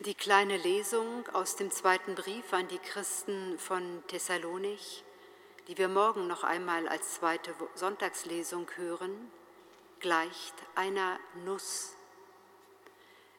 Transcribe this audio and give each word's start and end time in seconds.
Die 0.00 0.14
kleine 0.14 0.58
Lesung 0.58 1.26
aus 1.32 1.56
dem 1.56 1.70
zweiten 1.70 2.16
Brief 2.16 2.52
an 2.52 2.68
die 2.68 2.78
Christen 2.78 3.58
von 3.58 4.02
Thessalonich, 4.08 5.02
die 5.68 5.78
wir 5.78 5.88
morgen 5.88 6.26
noch 6.26 6.44
einmal 6.44 6.86
als 6.86 7.14
zweite 7.14 7.54
Sonntagslesung 7.74 8.68
hören, 8.76 9.30
gleicht 10.00 10.52
einer 10.74 11.18
Nuss. 11.46 11.94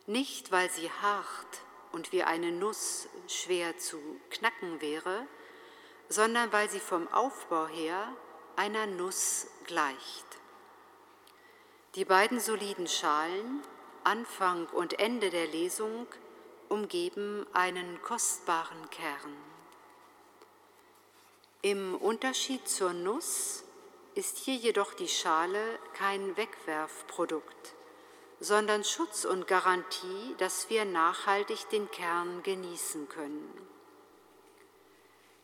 Nicht, 0.07 0.51
weil 0.51 0.67
sie 0.71 0.89
hart 0.89 1.61
und 1.91 2.11
wie 2.11 2.23
eine 2.23 2.51
Nuss 2.51 3.07
schwer 3.27 3.77
zu 3.77 3.99
knacken 4.31 4.81
wäre, 4.81 5.27
sondern 6.09 6.51
weil 6.51 6.71
sie 6.71 6.79
vom 6.79 7.07
Aufbau 7.13 7.67
her 7.67 8.11
einer 8.55 8.87
Nuss 8.87 9.45
gleicht. 9.65 10.25
Die 11.93 12.05
beiden 12.05 12.39
soliden 12.39 12.87
Schalen, 12.87 13.61
Anfang 14.03 14.65
und 14.69 14.99
Ende 14.99 15.29
der 15.29 15.45
Lesung, 15.45 16.07
umgeben 16.69 17.45
einen 17.53 18.01
kostbaren 18.01 18.89
Kern. 18.89 19.35
Im 21.61 21.95
Unterschied 21.95 22.67
zur 22.67 22.93
Nuss 22.93 23.63
ist 24.15 24.37
hier 24.37 24.55
jedoch 24.55 24.93
die 24.93 25.07
Schale 25.07 25.61
kein 25.93 26.37
Wegwerfprodukt, 26.37 27.73
sondern 28.39 28.83
Schutz 28.83 29.25
und 29.25 29.47
Garantie, 29.47 30.35
dass 30.37 30.69
wir 30.69 30.85
nachhaltig 30.85 31.69
den 31.69 31.89
Kern 31.91 32.43
genießen 32.43 33.09
können. 33.09 33.51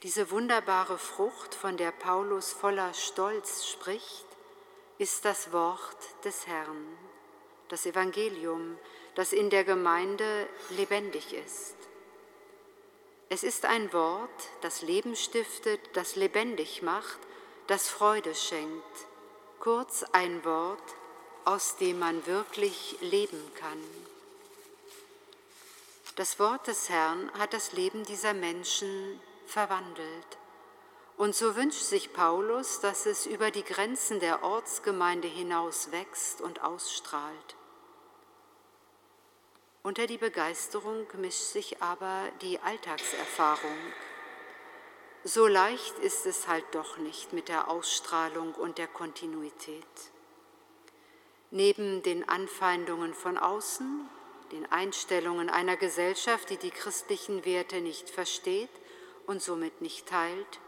Diese 0.03 0.31
wunderbare 0.31 0.97
Frucht, 0.97 1.55
von 1.55 1.77
der 1.77 1.91
Paulus 1.91 2.51
voller 2.51 2.93
Stolz 2.93 3.65
spricht, 3.65 4.25
ist 4.97 5.25
das 5.25 5.51
Wort 5.51 5.97
des 6.23 6.45
Herrn, 6.45 6.85
das 7.69 7.85
Evangelium, 7.85 8.77
das 9.15 9.33
in 9.33 9.49
der 9.49 9.63
Gemeinde 9.63 10.47
lebendig 10.69 11.33
ist. 11.33 11.75
Es 13.29 13.43
ist 13.43 13.65
ein 13.65 13.91
Wort, 13.93 14.29
das 14.61 14.81
Leben 14.81 15.15
stiftet, 15.15 15.79
das 15.93 16.15
lebendig 16.15 16.81
macht, 16.81 17.19
das 17.67 17.87
Freude 17.87 18.35
schenkt, 18.35 19.07
kurz 19.59 20.03
ein 20.11 20.43
Wort, 20.45 20.83
aus 21.45 21.77
dem 21.77 21.99
man 21.99 22.25
wirklich 22.27 22.97
leben 23.01 23.41
kann. 23.55 23.83
Das 26.15 26.37
Wort 26.37 26.67
des 26.67 26.89
Herrn 26.89 27.31
hat 27.39 27.53
das 27.53 27.71
Leben 27.73 28.03
dieser 28.03 28.33
Menschen 28.35 29.19
verwandelt. 29.47 30.37
Und 31.17 31.35
so 31.35 31.55
wünscht 31.55 31.81
sich 31.81 32.13
Paulus, 32.13 32.79
dass 32.81 33.05
es 33.05 33.25
über 33.25 33.49
die 33.49 33.63
Grenzen 33.63 34.19
der 34.19 34.43
Ortsgemeinde 34.43 35.27
hinaus 35.27 35.91
wächst 35.91 36.41
und 36.41 36.61
ausstrahlt. 36.63 37.55
Unter 39.85 40.07
die 40.07 40.17
Begeisterung 40.17 41.05
mischt 41.17 41.41
sich 41.41 41.81
aber 41.81 42.29
die 42.41 42.57
Alltagserfahrung. 42.59 43.77
So 45.25 45.45
leicht 45.45 45.99
ist 45.99 46.25
es 46.25 46.47
halt 46.47 46.63
doch 46.71 46.97
nicht 46.97 47.33
mit 47.33 47.49
der 47.49 47.67
Ausstrahlung 47.67 48.55
und 48.55 48.77
der 48.77 48.87
Kontinuität. 48.87 49.83
Neben 51.51 52.01
den 52.01 52.27
Anfeindungen 52.29 53.13
von 53.13 53.37
außen, 53.37 54.07
den 54.53 54.71
Einstellungen 54.71 55.49
einer 55.49 55.75
Gesellschaft, 55.75 56.49
die 56.49 56.57
die 56.57 56.71
christlichen 56.71 57.43
Werte 57.43 57.81
nicht 57.81 58.09
versteht 58.09 58.69
und 59.27 59.41
somit 59.41 59.81
nicht 59.81 60.07
teilt, 60.07 60.61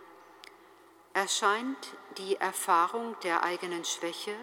erscheint 1.13 1.95
die 2.17 2.35
Erfahrung 2.35 3.15
der 3.23 3.43
eigenen 3.43 3.85
Schwäche, 3.85 4.35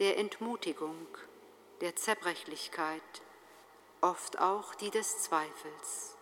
der 0.00 0.18
Entmutigung, 0.18 1.06
der 1.80 1.94
Zerbrechlichkeit, 1.94 3.02
oft 4.00 4.38
auch 4.38 4.74
die 4.74 4.90
des 4.90 5.18
Zweifels. 5.18 6.16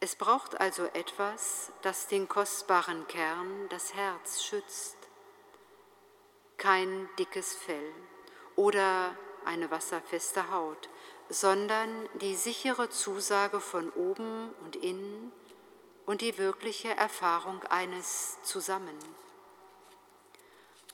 Es 0.00 0.16
braucht 0.16 0.60
also 0.60 0.84
etwas, 0.86 1.72
das 1.82 2.06
den 2.06 2.26
kostbaren 2.26 3.06
Kern, 3.06 3.68
das 3.68 3.94
Herz 3.94 4.42
schützt. 4.42 4.96
Kein 6.56 7.08
dickes 7.18 7.54
Fell 7.54 7.92
oder 8.56 9.14
eine 9.44 9.70
wasserfeste 9.70 10.50
Haut, 10.50 10.88
sondern 11.28 12.08
die 12.14 12.34
sichere 12.34 12.88
Zusage 12.88 13.60
von 13.60 13.90
oben 13.90 14.54
und 14.64 14.76
innen 14.76 15.32
und 16.06 16.22
die 16.22 16.38
wirkliche 16.38 16.96
Erfahrung 16.96 17.62
eines 17.64 18.42
Zusammen. 18.42 18.98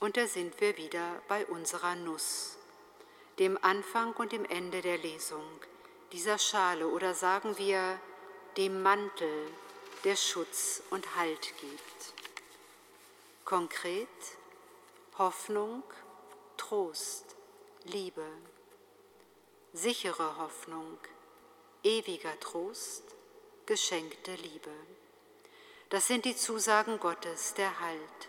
Und 0.00 0.16
da 0.16 0.26
sind 0.26 0.60
wir 0.60 0.76
wieder 0.76 1.22
bei 1.28 1.46
unserer 1.46 1.94
Nuss 1.94 2.58
dem 3.38 3.58
Anfang 3.62 4.14
und 4.14 4.32
dem 4.32 4.44
Ende 4.46 4.80
der 4.80 4.98
Lesung, 4.98 5.44
dieser 6.12 6.38
Schale 6.38 6.88
oder 6.88 7.14
sagen 7.14 7.58
wir 7.58 8.00
dem 8.56 8.82
Mantel, 8.82 9.50
der 10.04 10.16
Schutz 10.16 10.82
und 10.90 11.16
Halt 11.16 11.52
gibt. 11.58 12.14
Konkret 13.44 14.08
Hoffnung, 15.18 15.82
Trost, 16.56 17.36
Liebe, 17.84 18.26
sichere 19.72 20.38
Hoffnung, 20.38 20.98
ewiger 21.82 22.38
Trost, 22.40 23.04
geschenkte 23.66 24.34
Liebe. 24.34 24.72
Das 25.90 26.06
sind 26.06 26.24
die 26.24 26.36
Zusagen 26.36 26.98
Gottes, 26.98 27.54
der 27.54 27.80
Halt. 27.80 28.28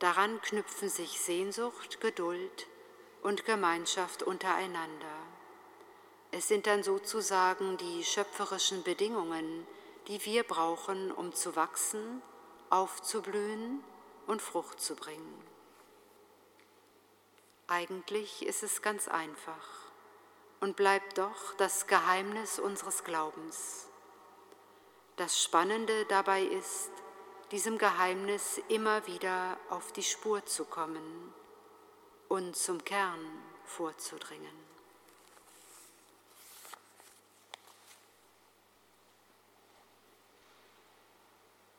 Daran 0.00 0.40
knüpfen 0.42 0.88
sich 0.88 1.20
Sehnsucht, 1.20 2.00
Geduld, 2.00 2.66
und 3.24 3.46
Gemeinschaft 3.46 4.22
untereinander. 4.22 5.16
Es 6.30 6.46
sind 6.46 6.66
dann 6.66 6.82
sozusagen 6.82 7.78
die 7.78 8.04
schöpferischen 8.04 8.82
Bedingungen, 8.82 9.66
die 10.08 10.22
wir 10.26 10.44
brauchen, 10.44 11.10
um 11.10 11.32
zu 11.32 11.56
wachsen, 11.56 12.22
aufzublühen 12.68 13.82
und 14.26 14.42
Frucht 14.42 14.78
zu 14.80 14.94
bringen. 14.94 15.42
Eigentlich 17.66 18.44
ist 18.44 18.62
es 18.62 18.82
ganz 18.82 19.08
einfach 19.08 19.68
und 20.60 20.76
bleibt 20.76 21.16
doch 21.16 21.54
das 21.56 21.86
Geheimnis 21.86 22.58
unseres 22.58 23.04
Glaubens. 23.04 23.88
Das 25.16 25.42
Spannende 25.42 26.04
dabei 26.06 26.42
ist, 26.42 26.90
diesem 27.52 27.78
Geheimnis 27.78 28.60
immer 28.68 29.06
wieder 29.06 29.56
auf 29.70 29.92
die 29.92 30.02
Spur 30.02 30.44
zu 30.44 30.66
kommen 30.66 31.32
und 32.34 32.56
zum 32.56 32.82
Kern 32.84 33.20
vorzudringen. 33.64 34.73